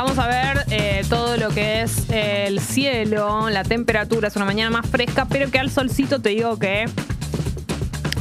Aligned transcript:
Vamos 0.00 0.16
a 0.16 0.28
ver 0.28 0.64
eh, 0.70 1.04
todo 1.08 1.36
lo 1.36 1.48
que 1.48 1.82
es 1.82 2.08
el 2.10 2.60
cielo, 2.60 3.50
la 3.50 3.64
temperatura. 3.64 4.28
Es 4.28 4.36
una 4.36 4.44
mañana 4.44 4.70
más 4.70 4.88
fresca, 4.88 5.24
pero 5.24 5.50
que 5.50 5.58
al 5.58 5.72
solcito 5.72 6.20
te 6.20 6.28
digo 6.28 6.56
que 6.56 6.84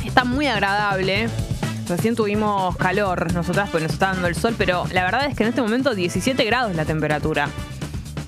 está 0.03 0.23
muy 0.23 0.47
agradable. 0.47 1.29
Recién 1.87 2.15
tuvimos 2.15 2.75
calor 2.77 3.31
nosotras, 3.31 3.69
pues 3.69 3.83
nos 3.83 3.93
está 3.93 4.07
dando 4.07 4.25
el 4.25 4.33
sol, 4.33 4.55
pero 4.57 4.85
la 4.91 5.03
verdad 5.03 5.27
es 5.27 5.35
que 5.35 5.43
en 5.43 5.49
este 5.49 5.61
momento 5.61 5.93
17 5.93 6.43
grados 6.45 6.75
la 6.75 6.83
temperatura. 6.83 7.47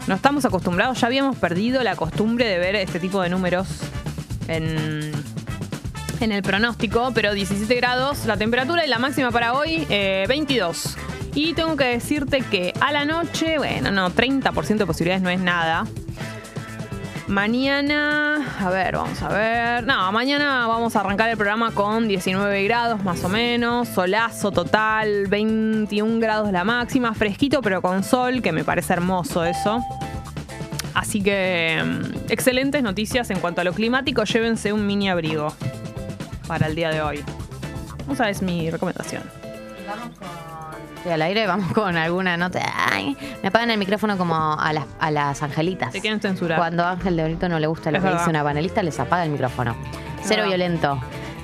No 0.06 0.14
estamos 0.14 0.46
acostumbrados, 0.46 1.02
ya 1.02 1.08
habíamos 1.08 1.36
perdido 1.36 1.82
la 1.82 1.96
costumbre 1.96 2.46
de 2.46 2.60
ver 2.60 2.76
este 2.76 3.00
tipo 3.00 3.20
de 3.20 3.30
números 3.30 3.68
en, 4.48 5.12
en 6.20 6.32
el 6.32 6.44
pronóstico, 6.44 7.14
pero 7.16 7.34
17 7.34 7.74
grados 7.74 8.28
la 8.28 8.38
temperatura 8.38 8.86
y 8.86 8.88
la 8.88 9.00
máxima 9.00 9.32
para 9.32 9.54
hoy, 9.54 9.88
eh, 9.90 10.26
22. 10.30 10.98
Y 11.36 11.54
tengo 11.54 11.76
que 11.76 11.86
decirte 11.86 12.42
que 12.42 12.74
a 12.82 12.92
la 12.92 13.06
noche, 13.06 13.58
bueno, 13.58 13.92
no, 13.92 14.10
30% 14.10 14.78
de 14.78 14.86
posibilidades 14.86 15.22
no 15.22 15.30
es 15.30 15.40
nada. 15.40 15.86
Mañana, 17.30 18.44
a 18.60 18.70
ver, 18.72 18.96
vamos 18.96 19.22
a 19.22 19.30
ver. 19.30 19.84
No, 19.86 20.12
mañana 20.12 20.66
vamos 20.66 20.96
a 20.96 21.02
arrancar 21.02 21.30
el 21.30 21.38
programa 21.38 21.72
con 21.72 22.08
19 22.08 22.64
grados 22.64 23.04
más 23.04 23.24
o 23.24 23.30
menos, 23.30 23.88
solazo 23.88 24.52
total, 24.52 25.28
21 25.28 26.20
grados 26.20 26.52
la 26.52 26.64
máxima, 26.64 27.14
fresquito 27.14 27.62
pero 27.62 27.84
con 27.84 28.04
sol, 28.04 28.42
que 28.42 28.52
me 28.52 28.64
parece 28.64 28.94
hermoso 28.94 29.46
eso. 29.46 29.80
Así 30.96 31.22
que 31.22 31.80
mm, 31.86 32.32
excelentes 32.32 32.82
noticias 32.82 33.30
en 33.30 33.40
cuanto 33.40 33.62
a 33.62 33.64
lo 33.64 33.74
climático, 33.74 34.24
llévense 34.24 34.74
un 34.74 34.88
mini 34.88 35.08
abrigo 35.08 35.54
para 36.48 36.66
el 36.66 36.74
día 36.74 36.90
de 36.90 37.02
hoy. 37.02 37.24
Esa 38.12 38.28
es 38.32 38.42
mi 38.42 38.72
recomendación. 38.72 39.22
Vamos 39.88 40.18
con. 40.18 40.59
Estoy 41.00 41.12
al 41.14 41.22
aire, 41.24 41.48
vamos 41.48 41.74
con 41.74 41.98
alguna 41.98 42.38
nota. 42.38 42.62
Ay, 42.92 43.18
me 43.42 43.50
apagan 43.50 43.72
el 43.72 43.78
micrófono 43.78 44.18
como 44.18 44.36
a 44.60 44.72
las, 44.74 44.86
a 45.00 45.12
las 45.12 45.42
angelitas. 45.44 45.92
Te 45.92 46.02
quieren 46.02 46.20
censurar. 46.22 46.58
Cuando 46.58 46.84
a 46.86 46.92
Ángel 46.92 47.16
de 47.18 47.24
Brito 47.26 47.50
no 47.50 47.60
le 47.60 47.68
gusta 47.68 47.92
lo 47.92 47.98
Es 47.98 48.02
que 48.04 48.08
verdad. 48.08 48.20
dice 48.22 48.30
una 48.30 48.44
panelista, 48.44 48.84
les 48.84 49.00
apaga 49.00 49.24
el 49.26 49.32
micrófono. 49.32 49.76
Cero 50.22 50.44
verdad. 50.44 50.48
violento. 50.48 51.00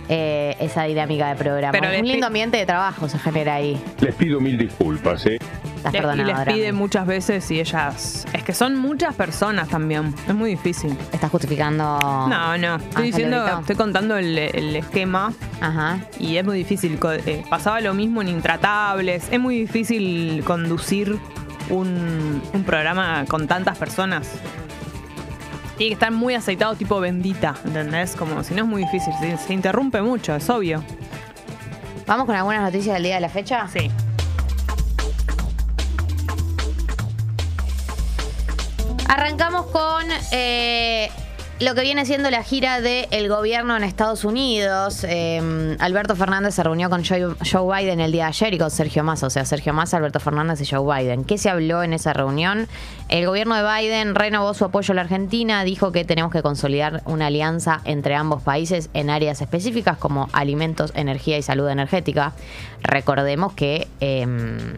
eh, 0.08 0.56
esa 0.60 0.84
dinámica 0.84 1.30
de 1.30 1.36
programa. 1.36 1.72
Pero 1.72 1.90
les 1.90 2.00
Un 2.02 2.08
lindo 2.08 2.26
pi- 2.26 2.28
ambiente 2.28 2.58
de 2.58 2.66
trabajo 2.68 3.10
se 3.10 3.18
genera 3.18 3.56
ahí. 3.56 3.82
Les 4.02 4.14
pido 4.14 4.40
mil 4.40 4.56
disculpas, 4.56 5.26
¿eh? 5.26 5.40
Le- 5.94 6.22
y 6.22 6.26
les 6.26 6.40
pide 6.42 6.72
muchas 6.74 7.06
veces 7.06 7.50
y 7.52 7.60
ellas. 7.60 8.26
Es 8.34 8.44
que 8.44 8.54
son 8.54 8.76
muchas 8.76 9.16
personas 9.16 9.68
también. 9.70 10.14
Es 10.28 10.34
muy 10.36 10.52
difícil. 10.52 10.98
¿Estás 11.12 11.30
justificando? 11.32 12.00
No, 12.30 12.58
no. 12.58 12.76
Estoy 12.76 12.88
Ángel 12.96 13.04
diciendo, 13.06 13.44
Brito? 13.44 13.60
estoy 13.60 13.76
contando 13.76 14.18
el, 14.18 14.38
el 14.38 14.76
esquema 14.76 15.34
Ajá. 15.62 16.00
y 16.20 16.38
es 16.38 16.46
muy 16.46 16.58
difícil. 16.58 16.98
Co- 17.00 17.12
eh, 17.14 17.44
pasaba 17.50 17.82
lo 17.82 17.94
mismo 17.94 18.22
en 18.22 18.30
Intratables. 18.30 19.28
Es 19.32 19.40
muy 19.40 19.60
difícil 19.60 20.44
conducir 20.46 21.18
un, 21.70 22.42
un 22.54 22.64
programa 22.64 23.26
con 23.28 23.48
tantas 23.48 23.78
personas. 23.78 24.30
Tiene 25.78 25.90
que 25.90 25.94
estar 25.96 26.12
muy 26.12 26.36
aceitado, 26.36 26.74
tipo 26.76 27.00
bendita, 27.02 27.54
¿entendés? 27.66 28.16
Como 28.16 28.44
si 28.44 28.54
no 28.54 28.64
es 28.64 28.68
muy 28.70 28.84
difícil. 28.84 29.14
Se, 29.20 29.38
se 29.38 29.54
interrumpe 29.54 30.02
mucho, 30.02 30.34
es 30.36 30.50
obvio. 30.50 30.82
¿Vamos 32.08 32.26
con 32.28 32.36
algunas 32.36 32.62
noticias 32.62 32.94
del 32.94 33.04
día 33.04 33.16
de 33.16 33.22
la 33.22 33.30
fecha? 33.30 33.68
Sí. 33.68 33.92
Arrancamos 39.08 39.68
con 39.68 40.06
eh, 40.32 41.10
lo 41.60 41.76
que 41.76 41.82
viene 41.82 42.06
siendo 42.06 42.30
la 42.32 42.44
gira 42.44 42.82
del 42.82 43.30
gobierno 43.30 43.78
en 43.78 43.84
Estados 43.84 44.26
Unidos. 44.26 45.06
Eh, 45.08 45.78
Alberto 45.80 46.16
Fernández 46.16 46.56
se 46.56 46.64
reunió 46.64 46.90
con 46.90 47.06
Joe, 47.06 47.36
Joe 47.50 47.78
Biden 47.78 48.00
el 48.00 48.12
día 48.12 48.24
de 48.24 48.30
ayer 48.30 48.54
y 48.56 48.58
con 48.58 48.72
Sergio 48.72 49.04
Massa, 49.04 49.28
o 49.28 49.30
sea, 49.30 49.46
Sergio 49.46 49.74
Massa, 49.74 49.98
Alberto 49.98 50.20
Fernández 50.20 50.60
y 50.62 50.66
Joe 50.66 50.84
Biden. 50.84 51.24
¿Qué 51.24 51.38
se 51.38 51.50
habló 51.50 51.84
en 51.84 51.94
esa 51.94 52.14
reunión? 52.14 52.68
El 53.08 53.26
gobierno 53.26 53.56
de 53.56 53.64
Biden 53.64 54.16
renovó 54.16 54.54
su 54.54 54.66
apoyo 54.66 54.92
a 54.92 54.96
la 54.96 55.02
Argentina, 55.02 55.64
dijo 55.64 55.92
que 55.92 56.04
tenemos 56.04 56.32
que 56.32 56.42
consolidar 56.42 57.04
una 57.06 57.28
alianza 57.28 57.82
entre 57.86 58.16
ambos 58.16 58.42
países 58.42 58.90
en 58.94 59.10
áreas 59.10 59.40
específicas 59.42 59.98
como 59.98 60.30
alimentos, 60.34 60.92
energía 60.96 61.38
y 61.38 61.44
salud 61.44 61.70
energética. 61.70 62.34
Recordemos 62.82 63.54
que... 63.54 63.88
em, 64.00 64.76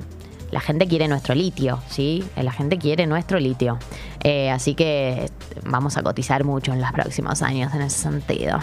la 0.51 0.59
gente 0.59 0.87
quiere 0.87 1.07
nuestro 1.07 1.35
litio, 1.35 1.79
¿sí? 1.89 2.23
La 2.35 2.51
gente 2.51 2.77
quiere 2.77 3.05
nuestro 3.05 3.39
litio. 3.39 3.77
Eh, 4.23 4.49
así 4.49 4.75
que 4.75 5.29
vamos 5.63 5.97
a 5.97 6.03
cotizar 6.03 6.43
mucho 6.43 6.73
en 6.73 6.81
los 6.81 6.91
próximos 6.91 7.41
años 7.41 7.73
en 7.73 7.81
ese 7.81 7.97
sentido. 7.97 8.59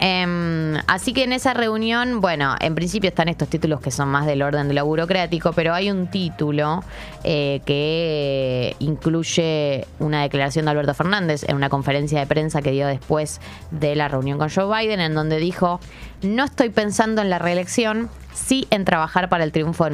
Em, 0.00 0.76
así 0.86 1.12
que 1.12 1.24
en 1.24 1.32
esa 1.32 1.54
reunión, 1.54 2.20
bueno, 2.20 2.54
en 2.60 2.74
principio 2.76 3.08
están 3.08 3.28
estos 3.28 3.48
títulos 3.48 3.80
que 3.80 3.90
son 3.90 4.08
más 4.08 4.26
del 4.26 4.42
orden 4.42 4.68
de 4.68 4.74
lo 4.74 4.86
burocrático, 4.86 5.52
pero 5.52 5.74
hay 5.74 5.90
un 5.90 6.06
título 6.06 6.84
eh, 7.24 7.60
que 7.64 8.76
incluye 8.78 9.86
una 9.98 10.22
declaración 10.22 10.66
de 10.66 10.70
Alberto 10.70 10.94
Fernández 10.94 11.44
en 11.48 11.56
una 11.56 11.68
conferencia 11.68 12.20
de 12.20 12.26
prensa 12.26 12.62
que 12.62 12.70
dio 12.70 12.86
después 12.86 13.40
de 13.72 13.96
la 13.96 14.06
reunión 14.06 14.38
con 14.38 14.50
Joe 14.50 14.66
Biden, 14.66 15.00
en 15.00 15.14
donde 15.14 15.38
dijo, 15.38 15.80
no 16.22 16.44
estoy 16.44 16.70
pensando 16.70 17.20
en 17.20 17.30
la 17.30 17.40
reelección, 17.40 18.08
sí 18.32 18.68
en 18.70 18.84
trabajar 18.84 19.28
para 19.28 19.42
el 19.42 19.50
triunfo 19.50 19.84
de 19.84 19.90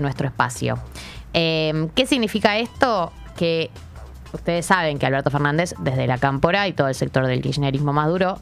nuestro, 0.00 0.26
espacio. 0.26 0.78
Eh, 1.34 1.88
¿Qué 1.94 2.06
significa 2.06 2.56
esto? 2.56 3.12
Que 3.36 3.70
ustedes 4.32 4.64
saben 4.64 4.98
que 4.98 5.04
Alberto 5.04 5.30
Fernández, 5.30 5.74
desde 5.78 6.06
la 6.06 6.16
cámpora 6.16 6.68
y 6.68 6.72
todo 6.72 6.88
el 6.88 6.94
sector 6.94 7.26
del 7.26 7.42
kirchnerismo 7.42 7.92
más 7.92 8.08
duro, 8.08 8.38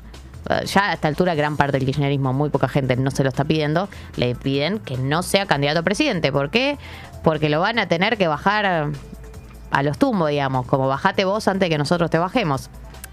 ya 0.65 0.91
a 0.91 0.93
esta 0.95 1.09
altura 1.09 1.34
gran 1.34 1.56
parte 1.56 1.78
del 1.78 1.87
kirchnerismo, 1.87 2.33
muy 2.33 2.51
poca 2.51 2.69
gente 2.69 2.97
no 2.97 3.11
se 3.11 3.23
lo 3.23 3.28
está 3.28 3.45
pidiendo, 3.45 3.89
le 4.17 4.34
piden 4.34 4.78
que 4.78 4.97
no 4.97 5.23
sea 5.23 5.47
candidato 5.47 5.81
a 5.81 5.83
presidente. 5.83 6.33
¿Por 6.33 6.51
qué? 6.51 6.78
Porque 7.23 7.49
lo 7.49 7.61
van 7.61 7.78
a 7.78 7.87
tener 7.87 8.17
que 8.17 8.27
bajar 8.27 8.93
a 9.71 9.83
los 9.83 9.99
tumbos, 9.99 10.31
digamos, 10.31 10.67
como 10.67 10.89
bajate 10.89 11.25
vos 11.25 11.47
antes 11.49 11.61
de 11.61 11.71
que 11.71 11.78
nosotros 11.78 12.11
te 12.11 12.19
bajemos. 12.19 12.71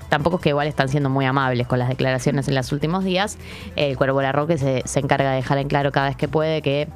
Tampoco 0.09 0.37
es 0.37 0.41
que 0.41 0.49
igual 0.49 0.67
están 0.67 0.87
siendo 0.87 1.09
muy 1.09 1.25
amables 1.25 1.67
con 1.67 1.79
las 1.79 1.89
declaraciones 1.89 2.47
en 2.47 2.55
los 2.55 2.71
últimos 2.71 3.03
días. 3.03 3.37
El 3.75 3.97
Cuervo 3.97 4.21
Larroque 4.21 4.57
se, 4.57 4.83
se 4.85 4.99
encarga 4.99 5.31
de 5.31 5.37
dejar 5.37 5.57
en 5.57 5.67
claro 5.67 5.91
cada 5.91 6.07
vez 6.07 6.15
que 6.15 6.29
puede 6.29 6.61
que 6.61 6.87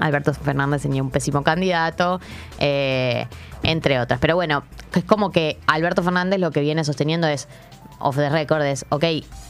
Alberto 0.00 0.32
Fernández 0.34 0.82
tenía 0.82 1.02
un 1.02 1.10
pésimo 1.10 1.42
candidato, 1.42 2.20
eh, 2.58 3.26
entre 3.62 3.98
otras. 3.98 4.20
Pero 4.20 4.36
bueno, 4.36 4.62
es 4.94 5.04
como 5.04 5.30
que 5.30 5.58
Alberto 5.66 6.02
Fernández 6.02 6.38
lo 6.38 6.50
que 6.50 6.60
viene 6.60 6.84
sosteniendo 6.84 7.26
es, 7.26 7.48
off 8.00 8.16
the 8.16 8.28
record, 8.28 8.62
es, 8.62 8.86
ok, 8.90 9.04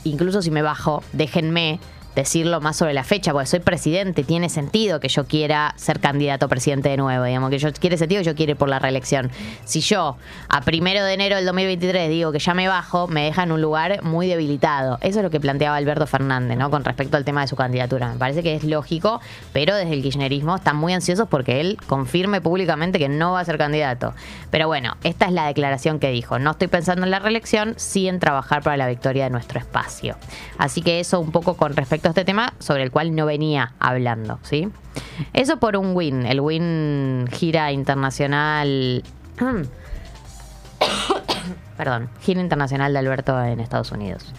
incluso 0.05 0.43
si 0.43 0.51
me 0.51 0.63
bajo, 0.63 1.03
déjenme 1.13 1.81
decirlo 2.19 2.61
más 2.61 2.77
sobre 2.77 2.95
la 2.95 3.05
fecha, 3.05 3.33
porque 3.33 3.47
soy 3.47 3.61
presidente, 3.61 4.25
tiene 4.25 4.49
sentido 4.49 4.99
que 4.99 5.09
yo 5.09 5.27
quiera 5.27 5.73
ser 5.77 6.01
candidato 6.01 6.47
a 6.47 6.49
presidente 6.49 6.89
de 6.89 6.97
nuevo, 6.97 7.25
digamos, 7.25 7.51
que 7.51 7.59
yo 7.59 7.73
quiere 7.73 7.97
sentido 7.97 8.23
yo 8.23 8.35
quiero 8.35 8.57
por 8.57 8.69
la 8.69 8.81
reelección. 8.81 9.31
Si 9.65 9.81
yo 9.81 10.17
a 10.49 10.61
primero 10.63 11.05
de 11.05 11.15
enero 11.15 11.37
del 11.37 11.47
2023 11.47 12.11
digo 12.11 12.33
que 12.33 12.41
ya 12.41 12.55
me 12.55 12.67
bajo, 12.67 13.07
me 13.07 13.25
deja 13.25 13.45
en 13.45 13.53
un 13.53 13.63
lugar 13.63 14.03
muy 14.03 14.27
debilitado. 14.27 14.99
Eso 15.01 15.21
es 15.21 15.23
lo 15.23 15.31
que 15.31 15.39
planteaba 15.39 15.77
Alberto 15.77 16.07
Fernández, 16.07 16.59
¿no? 16.59 16.71
Con 16.71 16.85
respecto 16.85 17.17
al 17.17 17.25
tema 17.25 17.43
de 17.43 17.49
su 17.49 17.57
candidatura. 17.57 18.13
Me 18.13 18.19
parece 18.19 18.43
que 18.43 18.55
es 18.55 18.65
lógico, 18.65 19.21
pero 19.53 19.77
desde 19.77 19.93
el 19.93 20.03
kirchnerismo 20.03 20.57
están 20.57 20.77
muy 20.77 20.93
ansiosos 20.93 21.29
porque 21.29 21.61
él 21.61 21.79
confirme 21.87 22.41
públicamente 22.41 22.99
que 22.99 23.09
no 23.09 23.33
va 23.33 23.41
a 23.41 23.45
ser 23.45 23.59
candidato. 23.59 24.15
Pero 24.51 24.67
bueno, 24.67 24.97
esta 25.05 25.27
es 25.27 25.33
la 25.33 25.47
declaración 25.47 26.01
que 26.01 26.11
dijo. 26.11 26.39
No 26.39 26.51
estoy 26.53 26.69
pensando 26.69 27.05
en 27.05 27.11
la 27.11 27.21
reelección, 27.21 27.75
sí 27.77 28.09
en 28.09 28.19
trabajar 28.19 28.63
para 28.63 28.77
la 28.77 28.89
victoria 28.89 29.25
de 29.25 29.31
nuestro 29.31 29.61
espacio. 29.61 30.17
Así 30.57 30.83
que 30.83 31.01
eso 31.01 31.21
un 31.21 31.31
poco 31.31 31.55
con 31.55 31.77
respecto 31.77 32.08
este 32.11 32.25
tema 32.25 32.55
sobre 32.59 32.83
el 32.83 32.91
cual 32.91 33.15
no 33.15 33.27
venía 33.27 33.75
hablando, 33.79 34.39
¿sí? 34.43 34.69
Eso 35.33 35.59
por 35.59 35.77
un 35.77 35.95
win, 35.95 36.27
el 36.27 36.41
win 36.41 37.27
gira 37.33 37.73
internacional... 37.73 39.03
Perdón, 41.77 42.11
gira 42.21 42.41
internacional 42.41 42.93
de 42.93 42.99
Alberto 42.99 43.41
en 43.45 43.61
Estados 43.61 43.93
Unidos. 43.93 44.35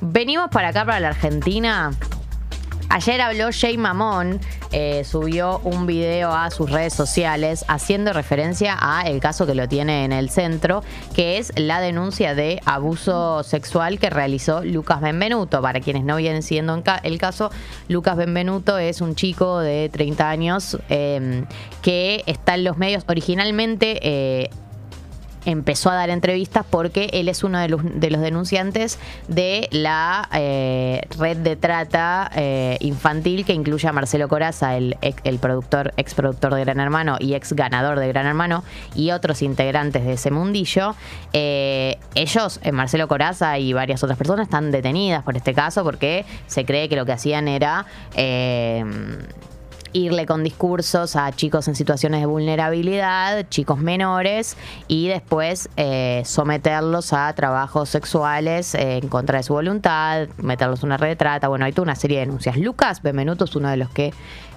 Venimos 0.00 0.50
para 0.50 0.68
acá, 0.68 0.84
para 0.84 1.00
la 1.00 1.08
Argentina. 1.08 1.92
Ayer 2.90 3.20
habló 3.22 3.48
Jay 3.50 3.78
Mamón, 3.78 4.40
eh, 4.72 5.04
subió 5.04 5.60
un 5.64 5.86
video 5.86 6.32
a 6.32 6.50
sus 6.50 6.70
redes 6.70 6.94
sociales 6.94 7.64
haciendo 7.68 8.12
referencia 8.12 8.76
a 8.80 9.02
el 9.02 9.20
caso 9.20 9.46
que 9.46 9.54
lo 9.54 9.68
tiene 9.68 10.04
en 10.04 10.12
el 10.12 10.30
centro, 10.30 10.82
que 11.14 11.38
es 11.38 11.52
la 11.56 11.80
denuncia 11.80 12.34
de 12.34 12.60
abuso 12.64 13.42
sexual 13.42 13.98
que 13.98 14.10
realizó 14.10 14.64
Lucas 14.64 15.00
Benvenuto. 15.00 15.60
Para 15.60 15.80
quienes 15.80 16.04
no 16.04 16.16
vienen 16.16 16.42
siguiendo 16.42 16.82
el 17.02 17.18
caso, 17.18 17.50
Lucas 17.88 18.16
Benvenuto 18.16 18.78
es 18.78 19.00
un 19.00 19.14
chico 19.14 19.58
de 19.58 19.90
30 19.92 20.28
años 20.28 20.78
eh, 20.88 21.44
que 21.82 22.22
está 22.26 22.54
en 22.54 22.64
los 22.64 22.78
medios 22.78 23.04
originalmente. 23.06 24.50
Empezó 25.44 25.90
a 25.90 25.94
dar 25.94 26.10
entrevistas 26.10 26.64
porque 26.68 27.10
él 27.12 27.28
es 27.28 27.44
uno 27.44 27.58
de 27.58 27.68
los, 27.68 27.82
de 27.84 28.10
los 28.10 28.20
denunciantes 28.20 28.98
de 29.28 29.68
la 29.70 30.28
eh, 30.32 31.02
red 31.18 31.36
de 31.38 31.56
trata 31.56 32.30
eh, 32.34 32.76
infantil 32.80 33.44
que 33.44 33.52
incluye 33.52 33.88
a 33.88 33.92
Marcelo 33.92 34.28
Coraza, 34.28 34.76
el, 34.76 34.96
el 35.00 35.38
productor, 35.38 35.92
ex 35.96 36.14
productor 36.14 36.54
de 36.54 36.64
Gran 36.64 36.80
Hermano 36.80 37.16
y 37.18 37.34
ex 37.34 37.52
ganador 37.52 37.98
de 37.98 38.08
Gran 38.08 38.26
Hermano, 38.26 38.64
y 38.94 39.10
otros 39.10 39.42
integrantes 39.42 40.04
de 40.04 40.14
ese 40.14 40.30
mundillo. 40.30 40.94
Eh, 41.32 41.98
ellos, 42.14 42.60
Marcelo 42.72 43.08
Coraza 43.08 43.58
y 43.58 43.72
varias 43.72 44.02
otras 44.02 44.18
personas, 44.18 44.46
están 44.46 44.70
detenidas 44.70 45.22
por 45.22 45.36
este 45.36 45.54
caso 45.54 45.84
porque 45.84 46.24
se 46.46 46.64
cree 46.64 46.88
que 46.88 46.96
lo 46.96 47.06
que 47.06 47.12
hacían 47.12 47.48
era... 47.48 47.86
irle 49.92 50.26
con 50.26 50.44
discursos 50.44 51.16
a 51.16 51.30
chicos 51.32 51.68
en 51.68 51.74
situaciones 51.74 52.20
de 52.20 52.26
vulnerabilidad, 52.26 53.46
chicos 53.48 53.78
menores, 53.78 54.56
y 54.88 55.08
después 55.08 55.68
eh, 55.76 56.22
someterlos 56.24 57.12
a 57.12 57.32
trabajos 57.34 57.88
sexuales 57.88 58.74
eh, 58.74 58.98
en 58.98 59.08
contra 59.08 59.38
de 59.38 59.44
su 59.44 59.54
voluntad, 59.54 60.28
meterlos 60.38 60.80
en 60.80 60.86
una 60.86 60.96
red 60.96 61.08
de 61.08 61.16
trata. 61.16 61.48
Bueno, 61.48 61.64
hay 61.64 61.72
toda 61.72 61.84
una 61.84 61.96
serie 61.96 62.18
de 62.18 62.26
denuncias. 62.26 62.56
Lucas 62.56 63.02
Benvenuto 63.02 63.44
es 63.44 63.56
uno 63.56 63.68
de 63.68 63.76
los 63.76 63.90
que 63.90 64.12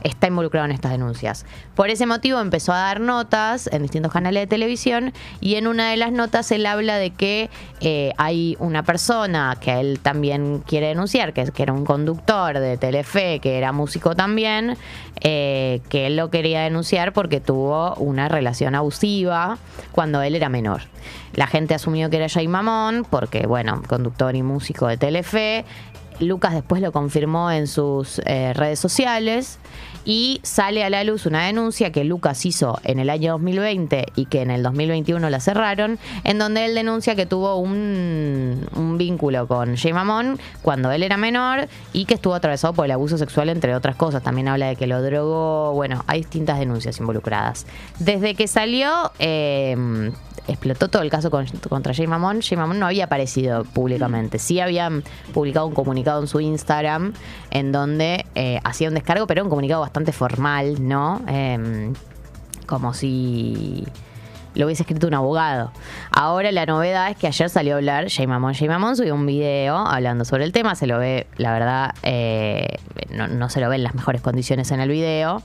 está 0.06 0.28
involucrado 0.28 0.66
en 0.66 0.72
estas 0.72 0.92
denuncias. 0.92 1.46
Por 1.76 1.90
ese 1.90 2.06
motivo 2.06 2.40
empezó 2.40 2.72
a 2.72 2.78
dar 2.78 3.02
notas 3.02 3.68
en 3.72 3.82
distintos 3.82 4.12
canales 4.14 4.44
de 4.44 4.48
televisión 4.48 5.14
y 5.42 5.56
en 5.56 5.68
una 5.68 5.90
de 5.90 5.98
las 5.98 6.12
notas 6.12 6.52
él 6.52 6.66
habla 6.68 6.98
de 6.98 7.10
que 7.10 7.50
eh, 7.82 8.12
hay 8.18 8.56
una 8.60 8.84
persona 8.84 9.58
que 9.60 9.80
él 9.80 10.00
también 10.00 10.64
quiere 10.66 10.88
denunciar, 10.88 11.34
que, 11.34 11.52
era 11.58 11.74
un 11.74 11.86
conductor 11.86 12.60
de 12.60 12.78
Telefe, 12.78 13.40
que 13.40 13.58
era 13.58 13.72
músico 13.72 14.16
también, 14.16 14.78
eh, 15.22 15.82
que 15.90 16.06
él 16.08 16.18
lo 16.18 16.30
quería 16.30 16.62
denunciar 16.62 17.12
porque 17.12 17.42
tuvo 17.42 17.96
una 17.96 18.30
relación 18.30 18.76
abusiva 18.76 19.58
cuando 19.92 20.22
él 20.22 20.36
era 20.36 20.50
menor. 20.50 20.84
La 21.34 21.48
gente 21.48 21.74
asumió 21.74 22.10
que 22.10 22.18
era 22.18 22.30
Jay 22.30 22.48
Mamón, 22.48 23.06
porque, 23.10 23.48
bueno, 23.48 23.82
conductor 23.88 24.36
y 24.36 24.44
músico 24.44 24.88
de 24.88 24.98
Telefe. 24.98 25.66
Lucas 26.20 26.54
después 26.54 26.82
lo 26.82 26.92
confirmó 26.92 27.52
en 27.52 27.68
sus 27.68 28.20
eh, 28.26 28.54
redes 28.54 28.80
sociales 28.80 29.60
y 30.06 30.40
sale 30.44 30.84
a 30.84 30.90
la 30.90 31.04
luz 31.04 31.26
una 31.26 31.46
denuncia 31.46 31.92
que 31.92 32.04
Lucas 32.04 32.46
hizo 32.46 32.80
en 32.84 33.00
el 33.00 33.10
año 33.10 33.34
2020 33.34 34.06
y 34.16 34.26
que 34.28 34.42
en 34.42 34.52
el 34.52 34.62
2021 34.62 35.30
la 35.30 35.40
cerraron, 35.40 35.98
en 36.24 36.38
donde 36.38 36.66
él 36.66 36.76
denuncia 36.76 37.16
que 37.16 37.26
tuvo 37.26 37.56
un, 37.58 38.96
vínculo 38.98 39.48
con 39.48 39.76
Jay 39.76 39.94
cuando 40.62 40.92
él 40.92 41.04
era 41.04 41.18
menor 41.18 41.68
y 41.92 42.06
que 42.06 42.14
estuvo 42.14 42.36
atravesado 42.36 42.74
por 42.74 42.86
el 42.86 42.92
abuso 42.92 43.18
sexual, 43.18 43.50
entre 43.50 43.76
otras 43.76 43.96
cosas. 43.96 44.22
También 44.22 44.48
habla 44.48 44.68
de 44.68 44.76
que 44.76 44.88
lo 44.88 45.02
drogó. 45.02 45.74
Bueno, 45.74 46.04
hay 46.08 46.20
distintas 46.20 46.60
denuncias 46.60 47.00
involucradas. 47.00 47.66
Desde 48.00 48.36
que 48.36 48.48
salió, 48.48 49.12
eh, 49.20 50.12
explotó 50.48 50.88
todo 50.90 51.02
el 51.02 51.10
caso 51.10 51.30
con- 51.32 51.48
contra 51.70 51.94
Jay 51.94 52.08
Mamón. 52.08 52.42
Jay 52.42 52.58
Mamón 52.58 52.80
no 52.80 52.86
había 52.88 53.06
aparecido 53.06 53.64
públicamente. 53.64 54.40
Sí 54.40 54.60
habían 54.60 55.04
publicado 55.34 55.66
un 55.68 55.74
comunicado 55.74 56.22
en 56.22 56.28
su 56.28 56.40
Instagram 56.40 57.14
en 57.52 57.72
donde 57.72 58.26
eh, 58.36 58.60
hacía 58.64 58.88
un 58.90 58.94
descargo, 58.96 59.28
pero 59.28 59.44
un 59.44 59.50
comunicado 59.50 59.82
bastante 59.82 60.12
formal, 60.12 60.88
¿no? 60.88 61.22
Em, 61.28 61.94
como 62.68 62.94
si 62.94 63.86
lo 64.56 64.66
hubiese 64.66 64.84
escrito 64.84 65.08
un 65.08 65.14
abogado. 65.14 65.72
Ahora 66.12 66.52
la 66.52 66.66
novedad 66.66 67.10
es 67.10 67.18
que 67.18 67.28
ayer 67.28 67.50
salió 67.50 67.76
a 67.76 67.78
hablar 67.78 68.10
Jay 68.10 68.28
Mamón. 68.28 68.54
Jay 68.54 68.68
Mamón 68.68 68.96
subió 68.96 69.14
un 69.14 69.26
video 69.26 69.78
hablando 69.78 70.26
sobre 70.26 70.44
el 70.46 70.52
tema. 70.52 70.76
Se 70.76 70.88
lo 70.88 70.98
ve, 70.98 71.28
la 71.38 71.54
verdad, 71.54 71.94
eh, 72.04 72.78
no, 73.10 73.28
no 73.28 73.50
se 73.50 73.62
lo 73.62 73.70
ve 73.70 73.76
en 73.76 73.84
las 73.84 73.96
mejores 73.96 74.22
condiciones 74.22 74.72
en 74.72 74.80
el 74.80 74.90
video. 74.90 75.44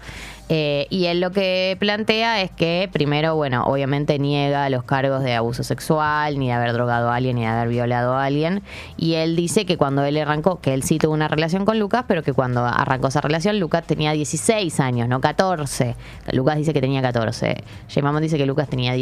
Eh, 0.52 0.88
y 0.90 1.06
él 1.06 1.20
lo 1.20 1.30
que 1.30 1.76
plantea 1.78 2.42
es 2.42 2.50
que, 2.50 2.90
primero, 2.92 3.36
bueno, 3.36 3.62
obviamente 3.66 4.18
niega 4.18 4.68
los 4.68 4.82
cargos 4.82 5.22
de 5.22 5.34
abuso 5.34 5.62
sexual, 5.62 6.40
ni 6.40 6.48
de 6.48 6.52
haber 6.52 6.72
drogado 6.72 7.08
a 7.08 7.14
alguien, 7.14 7.36
ni 7.36 7.42
de 7.42 7.46
haber 7.46 7.68
violado 7.68 8.14
a 8.14 8.24
alguien. 8.24 8.64
Y 8.96 9.14
él 9.14 9.36
dice 9.36 9.64
que 9.64 9.76
cuando 9.76 10.02
él 10.04 10.16
arrancó, 10.16 10.60
que 10.60 10.74
él 10.74 10.82
sí 10.82 10.98
tuvo 10.98 11.14
una 11.14 11.28
relación 11.28 11.64
con 11.64 11.78
Lucas, 11.78 12.04
pero 12.08 12.24
que 12.24 12.32
cuando 12.32 12.66
arrancó 12.66 13.06
esa 13.06 13.20
relación, 13.20 13.60
Lucas 13.60 13.84
tenía 13.86 14.10
16 14.10 14.80
años, 14.80 15.08
no 15.08 15.20
14. 15.20 15.94
Lucas 16.32 16.56
dice 16.56 16.72
que 16.72 16.80
tenía 16.80 17.00
14. 17.00 17.62
Jay 17.88 18.02
Mamón 18.02 18.22
dice 18.22 18.36
que 18.36 18.44
Lucas 18.44 18.68
tenía 18.68 18.92
16. 18.92 19.00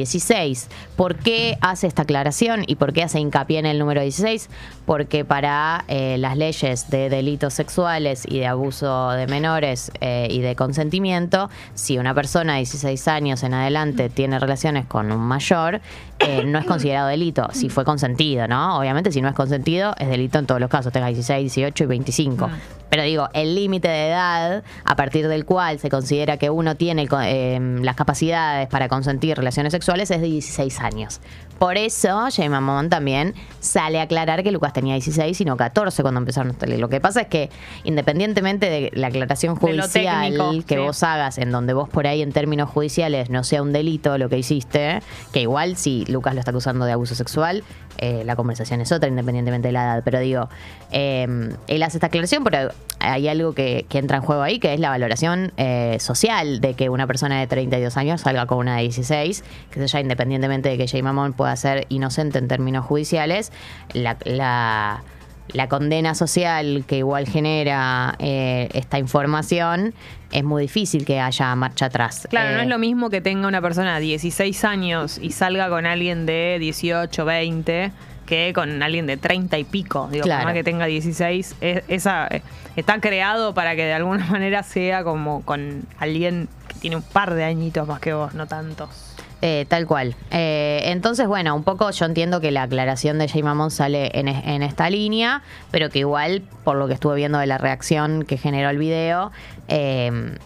¿Por 0.97 1.17
qué 1.17 1.59
hace 1.61 1.87
esta 1.87 2.03
aclaración 2.03 2.65
y 2.67 2.77
por 2.77 2.93
qué 2.93 3.03
hace 3.03 3.21
hincapié 3.21 3.59
en 3.59 3.67
el 3.67 3.79
número 3.79 4.01
16? 4.01 4.49
Porque 4.87 5.25
para 5.25 5.85
eh, 5.89 6.17
las 6.19 6.37
leyes 6.37 6.91
de 6.91 7.09
delitos 7.09 7.55
sexuales 7.55 8.25
y 8.29 8.39
de 8.39 8.47
abuso 8.47 9.11
de 9.11 9.27
menores 9.27 9.91
eh, 10.01 10.29
y 10.31 10.41
de 10.41 10.57
consentimiento, 10.57 11.51
si 11.75 11.99
una 11.99 12.15
persona 12.15 12.55
de 12.55 12.61
16 12.61 13.09
años 13.09 13.43
en 13.43 13.55
adelante 13.55 14.09
tiene 14.09 14.39
relaciones 14.39 14.87
con 14.87 15.13
un 15.13 15.21
mayor, 15.21 15.81
eh, 16.21 16.45
no 16.45 16.59
es 16.59 16.65
considerado 16.65 17.09
delito, 17.09 17.49
si 17.53 17.69
fue 17.69 17.85
consentido, 17.85 18.49
¿no? 18.49 18.79
Obviamente 18.79 19.13
si 19.13 19.21
no 19.21 19.29
es 19.29 19.35
consentido, 19.35 19.95
es 19.99 20.09
delito 20.09 20.39
en 20.39 20.47
todos 20.47 20.61
los 20.61 20.71
casos, 20.71 20.93
tenga 20.93 21.07
16, 21.07 21.55
18 21.55 21.85
y 21.85 21.87
25. 21.87 22.51
Pero 22.91 23.03
digo, 23.03 23.29
el 23.35 23.55
límite 23.55 23.89
de 23.89 24.09
edad 24.09 24.63
a 24.85 24.97
partir 24.97 25.29
del 25.29 25.45
cual 25.45 25.79
se 25.79 25.91
considera 25.91 26.39
que 26.39 26.51
uno 26.51 26.75
tiene 26.75 27.07
eh, 27.25 27.79
las 27.83 27.97
capacidades 27.97 28.69
para 28.69 28.89
consentir 28.89 29.37
relaciones 29.37 29.73
sexuales 29.73 30.11
es 30.11 30.21
de 30.21 30.27
16 30.27 30.81
años. 30.81 31.21
Por 31.59 31.77
eso, 31.77 32.29
Jay 32.35 32.49
Mamón 32.49 32.89
también 32.89 33.35
sale 33.59 33.99
a 33.99 34.03
aclarar 34.03 34.45
que 34.45 34.53
Lucas 34.53 34.73
tenía 34.73 34.95
16 34.95 35.41
y 35.41 35.45
no 35.45 35.57
14 35.57 36.03
cuando 36.03 36.19
empezaron 36.19 36.53
a. 36.53 36.67
Lo 36.67 36.89
que 36.89 37.01
pasa 37.01 37.23
es 37.23 37.27
que, 37.27 37.51
independientemente 37.83 38.71
de 38.71 38.91
la 38.95 39.09
aclaración 39.09 39.57
judicial 39.57 40.33
técnico, 40.33 40.67
que 40.67 40.77
sí. 40.77 40.81
vos 40.81 41.03
hagas, 41.03 41.37
en 41.39 41.51
donde 41.51 41.73
vos 41.73 41.89
por 41.89 42.07
ahí 42.07 42.23
en 42.23 42.33
términos 42.33 42.71
judiciales 42.71 43.29
no 43.29 43.43
sea 43.43 43.63
un 43.63 43.73
delito 43.73 44.17
lo 44.19 44.29
que 44.29 44.39
hiciste, 44.39 45.03
que 45.33 45.43
igual 45.43 45.77
si 45.77 46.05
Lucas 46.09 46.35
lo 46.35 46.41
está 46.41 46.51
acusando 46.51 46.85
de 46.85 46.93
abuso 46.93 47.15
sexual, 47.15 47.65
eh, 47.99 48.23
la 48.25 48.37
conversación 48.37 48.81
es 48.81 48.93
otra, 48.93 49.09
independientemente 49.09 49.69
de 49.69 49.73
la 49.73 49.85
edad. 49.85 50.03
Pero 50.05 50.21
digo, 50.21 50.49
eh, 50.91 51.27
él 51.67 51.83
hace 51.83 51.99
esta 51.99 52.09
aclaración, 52.09 52.45
pero 52.45 52.71
hay 53.01 53.29
algo 53.29 53.53
que, 53.55 53.87
entra 53.91 54.19
en 54.19 54.23
juego 54.23 54.43
ahí, 54.43 54.59
que 54.59 54.75
es 54.75 54.81
la 54.81 54.91
valoración 54.91 55.53
eh, 55.57 55.97
social 56.01 56.61
de 56.61 56.75
que 56.75 56.89
una 56.89 57.07
persona 57.07 57.41
de 57.41 57.47
32 57.47 57.97
años 57.97 58.21
salga 58.21 58.47
con 58.47 58.59
una 58.59 58.77
de 58.77 58.83
16, 58.83 59.45
que 59.71 59.87
ya 59.87 60.01
independientemente 60.01 60.69
de 60.69 60.79
que 60.79 60.87
Jay 60.89 61.03
Mamón 61.03 61.33
pueda 61.33 61.55
ser 61.57 61.87
inocente 61.89 62.39
en 62.39 62.49
términos 62.49 62.85
judiciales, 62.85 63.53
la... 63.93 64.17
la 64.25 65.03
la 65.49 65.69
condena 65.69 66.15
social 66.15 66.85
que 66.87 66.99
igual 66.99 67.27
genera 67.29 68.15
eh, 68.19 68.69
esta 68.75 68.99
información, 68.99 69.95
es 70.31 70.45
muy 70.45 70.63
difícil 70.63 71.05
que 71.05 71.21
haya 71.21 71.55
marcha 71.55 71.87
atrás. 71.87 72.27
Claro, 72.31 72.53
no 72.53 72.59
Eh, 72.61 72.63
es 72.65 72.69
lo 72.69 72.79
mismo 72.79 73.09
que 73.11 73.21
tenga 73.21 73.49
una 73.49 73.63
persona 73.63 73.95
de 73.97 74.01
16 74.03 74.65
años 74.65 75.19
y 75.23 75.31
salga 75.33 75.69
con 75.69 75.87
alguien 75.87 76.27
de 76.27 76.59
18, 76.61 77.25
20 77.25 77.93
que 78.27 78.53
con 78.55 78.83
alguien 78.83 79.07
de 79.07 79.17
30 79.17 79.57
y 79.57 79.65
pico. 79.65 80.07
Digo, 80.13 80.25
Claro. 80.25 80.41
por 80.41 80.49
más 80.49 80.55
que 80.55 80.63
tenga 80.65 80.85
16, 80.85 81.57
es- 81.63 81.83
esa, 81.89 82.27
eh, 82.29 82.43
está 82.77 83.01
creado 83.01 83.55
para 83.55 83.75
que 83.75 83.85
de 83.85 83.95
alguna 83.95 84.27
manera 84.31 84.63
sea 84.63 85.03
como 85.03 85.43
con 85.47 85.85
alguien 85.99 86.47
que 86.69 86.75
tiene 86.75 86.97
un 86.97 87.03
par 87.03 87.33
de 87.33 87.45
añitos 87.45 87.89
más 87.89 88.01
que 88.01 88.13
vos, 88.13 88.35
no 88.35 88.47
tantos. 88.47 88.91
Eh, 89.41 89.67
tal 89.69 89.87
cual. 89.87 90.17
Eh, 90.33 90.81
entonces, 90.87 91.29
bueno, 91.29 91.55
un 91.55 91.63
poco 91.63 91.91
yo 91.91 92.07
entiendo 92.07 92.41
que 92.41 92.51
la 92.51 92.65
aclaración 92.65 93.19
de 93.19 93.29
Jay 93.29 93.43
Mamón 93.45 93.71
sale 93.71 94.11
en, 94.19 94.27
es- 94.27 94.45
en 94.45 94.63
esta 94.65 94.91
línea, 94.91 95.43
pero 95.71 95.91
que 95.91 96.01
igual, 96.01 96.43
por 96.65 96.77
lo 96.77 96.89
que 96.89 96.95
estuve 96.95 97.15
viendo 97.15 97.39
de 97.39 97.47
la 97.47 97.57
reacción 97.57 98.25
que 98.25 98.37
generó 98.37 98.69
el 98.71 98.79
video, 98.79 99.31
eh, 99.69 100.37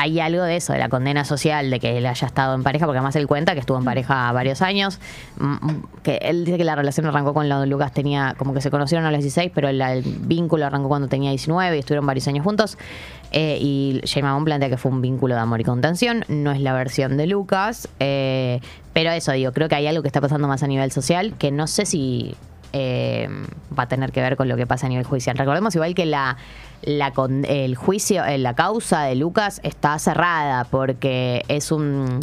hay 0.00 0.20
algo 0.20 0.44
de 0.44 0.54
eso, 0.54 0.72
de 0.72 0.78
la 0.78 0.88
condena 0.88 1.24
social, 1.24 1.70
de 1.70 1.80
que 1.80 1.98
él 1.98 2.06
haya 2.06 2.24
estado 2.24 2.54
en 2.54 2.62
pareja, 2.62 2.86
porque 2.86 2.98
además 2.98 3.16
él 3.16 3.26
cuenta 3.26 3.54
que 3.54 3.60
estuvo 3.60 3.76
en 3.78 3.84
pareja 3.84 4.30
varios 4.30 4.62
años, 4.62 5.00
mm, 5.38 5.44
mm, 5.44 5.82
que 6.04 6.18
él 6.22 6.44
dice 6.44 6.56
que 6.56 6.62
la 6.62 6.76
relación 6.76 7.04
arrancó 7.06 7.34
cuando 7.34 7.66
Lucas 7.66 7.92
tenía, 7.92 8.36
como 8.38 8.54
que 8.54 8.60
se 8.60 8.70
conocieron 8.70 9.04
a 9.06 9.10
los 9.10 9.20
16, 9.22 9.50
pero 9.52 9.68
el, 9.68 9.80
el 9.82 10.02
vínculo 10.04 10.64
arrancó 10.66 10.86
cuando 10.88 11.08
tenía 11.08 11.30
19 11.30 11.74
y 11.76 11.80
estuvieron 11.80 12.06
varios 12.06 12.28
años 12.28 12.44
juntos. 12.44 12.78
Eh, 13.32 13.58
y 13.60 14.00
Jay 14.06 14.22
plantea 14.44 14.68
que 14.70 14.76
fue 14.78 14.90
un 14.90 15.02
vínculo 15.02 15.34
de 15.34 15.40
amor 15.40 15.60
y 15.60 15.64
contención, 15.64 16.24
no 16.28 16.50
es 16.50 16.60
la 16.60 16.72
versión 16.72 17.16
de 17.16 17.26
Lucas, 17.26 17.88
eh, 18.00 18.60
pero 18.94 19.10
eso 19.10 19.32
digo, 19.32 19.52
creo 19.52 19.68
que 19.68 19.74
hay 19.74 19.86
algo 19.86 20.00
que 20.02 20.08
está 20.08 20.20
pasando 20.20 20.48
más 20.48 20.62
a 20.62 20.66
nivel 20.66 20.90
social, 20.92 21.34
que 21.38 21.50
no 21.50 21.66
sé 21.66 21.84
si 21.84 22.34
eh, 22.72 23.28
va 23.78 23.82
a 23.84 23.88
tener 23.88 24.12
que 24.12 24.20
ver 24.22 24.36
con 24.36 24.48
lo 24.48 24.56
que 24.56 24.66
pasa 24.66 24.86
a 24.86 24.88
nivel 24.88 25.04
judicial. 25.04 25.36
Recordemos 25.36 25.74
igual 25.74 25.94
que 25.94 26.06
la, 26.06 26.36
la 26.82 27.12
con- 27.12 27.44
el 27.44 27.76
juicio, 27.76 28.24
eh, 28.24 28.38
la 28.38 28.54
causa 28.54 29.02
de 29.04 29.14
Lucas 29.14 29.60
está 29.62 29.98
cerrada 29.98 30.64
porque 30.64 31.44
es 31.48 31.70
un 31.70 32.20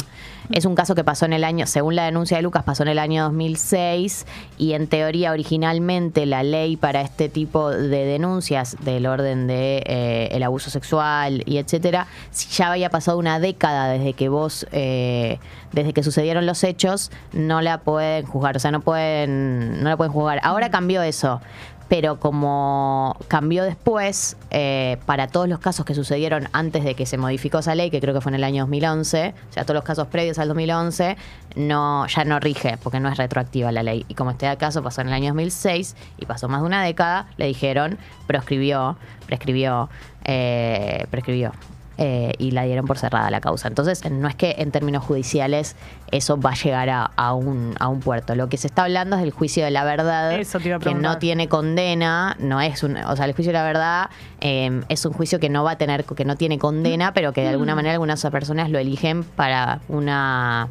es 0.50 0.64
un 0.64 0.74
caso 0.74 0.94
que 0.94 1.04
pasó 1.04 1.24
en 1.24 1.32
el 1.32 1.44
año, 1.44 1.66
según 1.66 1.96
la 1.96 2.04
denuncia 2.04 2.36
de 2.36 2.42
Lucas, 2.42 2.64
pasó 2.64 2.82
en 2.82 2.90
el 2.90 2.98
año 2.98 3.24
2006 3.24 4.26
y 4.58 4.72
en 4.72 4.86
teoría 4.86 5.32
originalmente 5.32 6.26
la 6.26 6.42
ley 6.42 6.76
para 6.76 7.00
este 7.00 7.28
tipo 7.28 7.70
de 7.70 8.04
denuncias 8.04 8.76
del 8.80 9.06
orden 9.06 9.46
de 9.46 9.82
eh, 9.86 10.28
el 10.32 10.42
abuso 10.42 10.70
sexual 10.70 11.42
y 11.46 11.58
etcétera, 11.58 12.06
si 12.30 12.48
ya 12.48 12.70
había 12.70 12.90
pasado 12.90 13.18
una 13.18 13.40
década 13.40 13.88
desde 13.88 14.12
que 14.12 14.28
vos 14.28 14.66
eh, 14.72 15.38
desde 15.72 15.92
que 15.92 16.02
sucedieron 16.02 16.46
los 16.46 16.64
hechos, 16.64 17.10
no 17.32 17.60
la 17.60 17.78
pueden 17.78 18.24
juzgar, 18.24 18.56
o 18.56 18.60
sea, 18.60 18.70
no 18.70 18.80
pueden 18.80 19.82
no 19.82 19.90
la 19.90 19.96
pueden 19.96 20.12
juzgar. 20.12 20.40
Ahora 20.42 20.70
cambió 20.70 21.02
eso 21.02 21.40
pero 21.88 22.18
como 22.18 23.16
cambió 23.28 23.64
después, 23.64 24.36
eh, 24.50 24.98
para 25.06 25.28
todos 25.28 25.48
los 25.48 25.58
casos 25.60 25.86
que 25.86 25.94
sucedieron 25.94 26.48
antes 26.52 26.84
de 26.84 26.94
que 26.94 27.06
se 27.06 27.16
modificó 27.16 27.58
esa 27.58 27.74
ley, 27.74 27.90
que 27.90 28.00
creo 28.00 28.12
que 28.14 28.20
fue 28.20 28.30
en 28.30 28.36
el 28.36 28.44
año 28.44 28.64
2011, 28.64 29.34
o 29.50 29.52
sea, 29.52 29.64
todos 29.64 29.76
los 29.76 29.84
casos 29.84 30.08
previos 30.08 30.38
al 30.38 30.48
2011, 30.48 31.16
no, 31.54 32.06
ya 32.06 32.24
no 32.24 32.40
rige, 32.40 32.76
porque 32.82 33.00
no 33.00 33.08
es 33.08 33.16
retroactiva 33.16 33.70
la 33.72 33.82
ley. 33.82 34.04
Y 34.08 34.14
como 34.14 34.30
este 34.30 34.54
caso 34.56 34.82
pasó 34.82 35.00
en 35.00 35.08
el 35.08 35.14
año 35.14 35.28
2006 35.28 35.96
y 36.18 36.26
pasó 36.26 36.48
más 36.48 36.60
de 36.60 36.66
una 36.66 36.82
década, 36.82 37.28
le 37.36 37.46
dijeron, 37.46 37.98
proscribió, 38.26 38.96
prescribió, 39.26 39.88
eh, 40.24 41.06
prescribió. 41.10 41.52
Eh, 41.98 42.32
y 42.38 42.50
la 42.50 42.64
dieron 42.64 42.86
por 42.86 42.98
cerrada 42.98 43.30
la 43.30 43.40
causa. 43.40 43.68
Entonces, 43.68 44.08
no 44.10 44.28
es 44.28 44.34
que 44.34 44.56
en 44.58 44.70
términos 44.70 45.04
judiciales 45.04 45.76
eso 46.10 46.38
va 46.38 46.50
a 46.50 46.54
llegar 46.54 46.88
a, 46.90 47.04
a 47.16 47.34
un, 47.34 47.74
a 47.78 47.88
un 47.88 48.00
puerto. 48.00 48.34
Lo 48.34 48.48
que 48.48 48.56
se 48.56 48.66
está 48.66 48.84
hablando 48.84 49.16
es 49.16 49.22
del 49.22 49.30
juicio 49.30 49.64
de 49.64 49.70
la 49.70 49.84
verdad, 49.84 50.32
Eso 50.38 50.60
te 50.60 50.68
iba 50.68 50.76
a 50.76 50.80
que 50.80 50.94
no 50.94 51.18
tiene 51.18 51.48
condena, 51.48 52.36
no 52.38 52.60
es 52.60 52.82
un, 52.82 52.96
o 52.96 53.16
sea, 53.16 53.24
el 53.24 53.32
juicio 53.32 53.52
de 53.52 53.58
la 53.58 53.64
verdad 53.64 54.10
eh, 54.40 54.82
es 54.88 55.04
un 55.06 55.12
juicio 55.12 55.40
que 55.40 55.48
no 55.48 55.64
va 55.64 55.72
a 55.72 55.78
tener, 55.78 56.04
que 56.04 56.24
no 56.24 56.36
tiene 56.36 56.58
condena, 56.58 57.12
pero 57.12 57.32
que 57.32 57.42
de 57.42 57.48
alguna 57.48 57.74
manera 57.74 57.94
algunas 57.94 58.24
personas 58.26 58.70
lo 58.70 58.78
eligen 58.78 59.24
para 59.24 59.80
una 59.88 60.68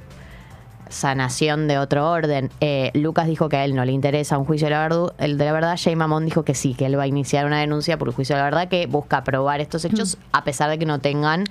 sanación 0.90 1.68
de 1.68 1.78
otro 1.78 2.10
orden. 2.10 2.50
Eh, 2.62 2.92
Lucas 2.94 3.28
dijo 3.28 3.50
que 3.50 3.58
a 3.58 3.66
él 3.66 3.76
no 3.76 3.86
le 3.86 3.92
interesa 3.92 4.38
un 4.38 4.46
juicio 4.46 4.68
de 4.68 4.72
la, 4.72 4.88
verdu- 4.90 5.14
el 5.18 5.38
de 5.38 5.46
la 5.46 5.52
verdad. 5.54 5.78
Jay 5.82 5.96
Mamón 5.96 6.26
dijo 6.26 6.44
que 6.44 6.54
sí, 6.56 6.74
que 6.74 6.86
él 6.86 6.98
va 6.98 7.04
a 7.04 7.08
iniciar 7.08 7.46
una 7.46 7.60
denuncia 7.60 7.98
por 7.98 8.08
el 8.08 8.14
juicio 8.14 8.36
de 8.36 8.42
la 8.42 8.46
verdad 8.46 8.68
que 8.68 8.86
busca 8.88 9.24
probar 9.24 9.62
estos 9.62 9.86
hechos 9.86 10.18
a 10.32 10.44
pesar 10.44 10.70
de 10.70 10.78
que 10.80 10.86
no 10.86 11.00
tengan 11.00 11.46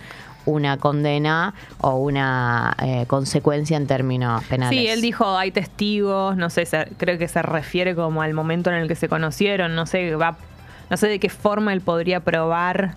una 0.46 0.76
condena 0.76 1.54
o 1.80 1.96
una 1.96 2.76
eh, 2.82 3.04
consecuencia 3.06 3.76
en 3.78 3.86
términos 3.86 4.44
penales. 4.44 4.78
Sí, 4.78 4.86
él 4.88 5.00
dijo 5.00 5.36
hay 5.38 5.50
testigos, 5.52 6.36
no 6.36 6.50
sé, 6.50 6.66
se- 6.66 6.88
creo 6.98 7.16
que 7.18 7.28
se 7.28 7.40
refiere 7.40 7.94
como 7.94 8.20
al 8.22 8.34
momento 8.34 8.70
en 8.70 8.76
el 8.76 8.88
que 8.88 8.94
se 8.94 9.08
conocieron, 9.08 9.74
no 9.74 9.86
sé, 9.86 10.14
va, 10.16 10.36
no 10.90 10.96
sé 10.98 11.08
de 11.08 11.18
qué 11.18 11.30
forma 11.30 11.72
él 11.72 11.80
podría 11.80 12.20
probar 12.20 12.94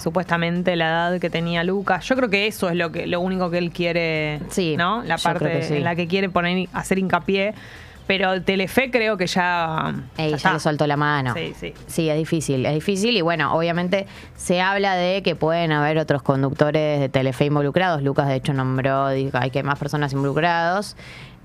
supuestamente 0.00 0.76
la 0.76 0.88
edad 0.88 1.20
que 1.20 1.30
tenía 1.30 1.62
Lucas. 1.64 2.04
Yo 2.06 2.16
creo 2.16 2.28
que 2.30 2.46
eso 2.46 2.68
es 2.68 2.76
lo 2.76 2.90
que 2.90 3.06
lo 3.06 3.20
único 3.20 3.50
que 3.50 3.58
él 3.58 3.70
quiere, 3.70 4.40
Sí, 4.48 4.76
¿no? 4.76 5.02
La 5.04 5.18
parte 5.18 5.62
sí. 5.62 5.76
en 5.76 5.84
la 5.84 5.94
que 5.94 6.06
quiere 6.08 6.28
poner 6.28 6.68
hacer 6.72 6.98
hincapié, 6.98 7.54
pero 8.06 8.42
Telefe 8.42 8.90
creo 8.90 9.16
que 9.16 9.26
ya, 9.28 9.94
Ey, 10.16 10.34
ya 10.36 10.52
le 10.52 10.58
soltó 10.58 10.86
la 10.86 10.96
mano. 10.96 11.32
Sí, 11.34 11.52
sí. 11.58 11.72
Sí, 11.86 12.08
es 12.10 12.16
difícil, 12.16 12.66
es 12.66 12.74
difícil 12.74 13.16
y 13.16 13.20
bueno, 13.20 13.54
obviamente 13.54 14.06
se 14.36 14.60
habla 14.60 14.96
de 14.96 15.22
que 15.22 15.36
pueden 15.36 15.70
haber 15.70 15.98
otros 15.98 16.22
conductores 16.22 16.98
de 16.98 17.08
Telefe 17.08 17.44
involucrados. 17.44 18.02
Lucas 18.02 18.26
de 18.26 18.34
hecho 18.36 18.52
nombró, 18.52 19.10
dijo 19.10 19.38
hay 19.38 19.50
que 19.50 19.62
más 19.62 19.78
personas 19.78 20.12
involucrados. 20.12 20.96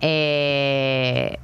Eh, 0.01 1.37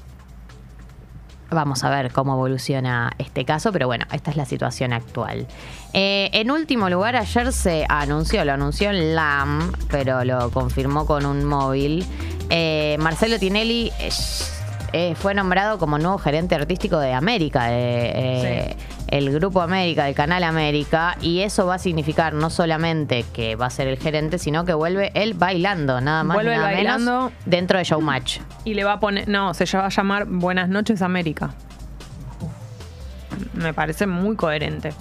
vamos 1.51 1.83
a 1.83 1.89
ver 1.89 2.11
cómo 2.11 2.33
evoluciona 2.33 3.11
este 3.17 3.45
caso, 3.45 3.71
pero 3.71 3.87
bueno, 3.87 4.05
esta 4.11 4.31
es 4.31 4.37
la 4.37 4.45
situación 4.45 4.93
actual. 4.93 5.47
Eh, 5.93 6.29
en 6.33 6.49
último 6.49 6.89
lugar, 6.89 7.15
ayer 7.15 7.51
se 7.51 7.85
anunció, 7.89 8.43
lo 8.45 8.53
anunció 8.53 8.89
en 8.89 9.15
LAM, 9.15 9.71
pero 9.89 10.23
lo 10.23 10.49
confirmó 10.51 11.05
con 11.05 11.25
un 11.25 11.45
móvil. 11.45 12.05
Eh, 12.49 12.97
Marcelo 12.99 13.37
Tinelli 13.37 13.91
eh, 14.93 15.15
fue 15.15 15.33
nombrado 15.33 15.77
como 15.77 15.97
nuevo 15.97 16.17
gerente 16.17 16.55
artístico 16.55 16.99
de 16.99 17.13
América, 17.13 17.67
eh, 17.69 18.75
el 19.11 19.31
Grupo 19.31 19.61
América, 19.61 20.05
del 20.05 20.15
Canal 20.15 20.43
América, 20.43 21.17
y 21.21 21.41
eso 21.41 21.65
va 21.65 21.75
a 21.75 21.79
significar 21.79 22.33
no 22.33 22.49
solamente 22.49 23.25
que 23.33 23.55
va 23.55 23.67
a 23.67 23.69
ser 23.69 23.87
el 23.87 23.97
gerente, 23.97 24.37
sino 24.39 24.65
que 24.65 24.73
vuelve 24.73 25.11
él 25.13 25.33
bailando, 25.33 26.01
nada 26.01 26.23
más 26.23 26.35
Vuelve 26.35 26.57
bailando. 26.57 27.11
menos, 27.11 27.33
dentro 27.45 27.77
de 27.77 27.83
Showmatch. 27.83 28.39
Y 28.63 28.73
le 28.73 28.83
va 28.83 28.93
a 28.93 28.99
poner, 28.99 29.27
no, 29.27 29.53
se 29.53 29.65
va 29.77 29.85
a 29.85 29.89
llamar 29.89 30.25
Buenas 30.25 30.69
noches 30.69 31.01
América. 31.01 31.53
Me 33.61 33.73
parece 33.73 34.07
muy 34.07 34.35
coherente. 34.35 34.91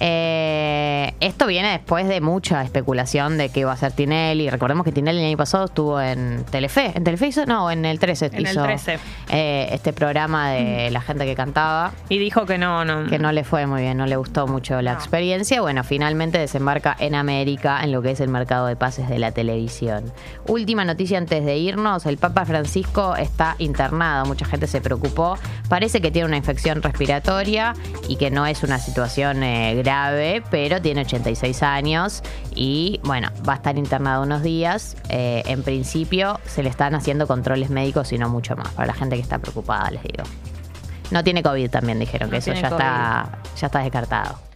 Eh, 0.00 1.12
esto 1.18 1.46
viene 1.48 1.72
después 1.72 2.06
de 2.06 2.20
mucha 2.20 2.62
especulación 2.62 3.36
de 3.36 3.48
que 3.48 3.60
iba 3.60 3.72
a 3.72 3.76
ser 3.76 3.90
Tinelli. 3.92 4.48
Recordemos 4.48 4.84
que 4.84 4.92
Tinelli 4.92 5.18
el 5.20 5.26
año 5.26 5.36
pasado 5.36 5.64
estuvo 5.64 6.00
en 6.00 6.44
Telefe. 6.50 6.92
¿En 6.94 7.02
Telefe 7.02 7.26
hizo? 7.26 7.46
No, 7.46 7.68
en 7.70 7.84
el 7.84 7.98
13 7.98 8.26
En 8.26 8.34
el 8.36 8.42
hizo 8.52 8.62
13. 8.62 8.98
eh, 9.30 9.68
este 9.72 9.92
programa 9.92 10.50
de 10.52 10.90
la 10.92 11.00
gente 11.00 11.24
que 11.26 11.34
cantaba. 11.34 11.92
Y 12.08 12.18
dijo 12.18 12.46
que 12.46 12.58
no, 12.58 12.84
no. 12.84 13.06
Que 13.10 13.18
no 13.18 13.32
le 13.32 13.42
fue 13.42 13.66
muy 13.66 13.82
bien, 13.82 13.96
no 13.98 14.06
le 14.06 14.14
gustó 14.16 14.46
mucho 14.46 14.80
la 14.82 14.92
No. 14.92 14.98
experiencia. 14.98 15.60
Bueno, 15.60 15.82
finalmente 15.82 16.38
desembarca 16.38 16.96
en 17.00 17.16
América, 17.16 17.80
en 17.82 17.90
lo 17.90 18.00
que 18.00 18.12
es 18.12 18.20
el 18.20 18.28
mercado 18.28 18.66
de 18.66 18.76
pases 18.76 19.08
de 19.08 19.18
la 19.18 19.32
televisión. 19.32 20.12
Última 20.46 20.84
noticia 20.84 21.18
antes 21.18 21.44
de 21.44 21.56
irnos: 21.58 22.06
el 22.06 22.18
Papa 22.18 22.44
Francisco 22.44 23.16
está 23.16 23.56
internado. 23.58 24.26
Mucha 24.26 24.46
gente 24.46 24.68
se 24.68 24.80
preocupó. 24.80 25.36
Parece 25.68 26.00
que 26.00 26.12
tiene 26.12 26.28
una 26.28 26.36
infección 26.36 26.82
respiratoria 26.82 27.74
y 28.06 28.16
que 28.16 28.30
no 28.30 28.46
es 28.46 28.62
una 28.62 28.78
situación 28.78 29.42
eh, 29.42 29.74
grave, 29.76 30.42
pero 30.50 30.80
tiene 30.80 31.02
86 31.02 31.62
años 31.62 32.22
y 32.54 33.00
bueno, 33.04 33.28
va 33.48 33.54
a 33.54 33.56
estar 33.56 33.76
internado 33.76 34.22
unos 34.22 34.42
días. 34.42 34.96
Eh, 35.08 35.42
en 35.46 35.62
principio 35.62 36.40
se 36.46 36.62
le 36.62 36.70
están 36.70 36.94
haciendo 36.94 37.26
controles 37.26 37.70
médicos 37.70 38.12
y 38.12 38.18
no 38.18 38.28
mucho 38.28 38.56
más. 38.56 38.68
Para 38.68 38.86
la 38.86 38.94
gente 38.94 39.16
que 39.16 39.22
está 39.22 39.38
preocupada, 39.38 39.90
les 39.90 40.02
digo. 40.02 40.24
No 41.10 41.24
tiene 41.24 41.42
COVID 41.42 41.70
también, 41.70 41.98
dijeron 41.98 42.28
No 42.28 42.32
que 42.32 42.38
eso 42.38 42.52
ya 42.52 42.68
está, 42.68 43.38
ya 43.56 43.66
está 43.66 43.78
descartado. 43.80 44.47